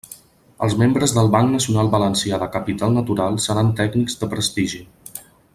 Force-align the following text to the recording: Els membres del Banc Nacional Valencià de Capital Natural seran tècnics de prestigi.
Els 0.67 0.75
membres 0.81 1.13
del 1.17 1.29
Banc 1.35 1.51
Nacional 1.57 1.91
Valencià 1.97 2.41
de 2.45 2.49
Capital 2.57 2.97
Natural 2.99 3.39
seran 3.47 3.73
tècnics 3.83 4.21
de 4.23 4.31
prestigi. 4.37 4.83